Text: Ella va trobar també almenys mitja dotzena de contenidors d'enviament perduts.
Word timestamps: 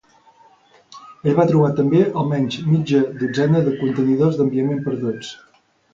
Ella 1.23 1.33
va 1.41 1.45
trobar 1.51 1.69
també 1.81 2.01
almenys 2.21 2.57
mitja 2.71 3.03
dotzena 3.21 3.65
de 3.69 3.77
contenidors 3.83 4.41
d'enviament 4.41 4.81
perduts. 4.89 5.35